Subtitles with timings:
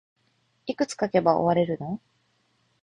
[0.65, 2.01] いくつ書けば終われるの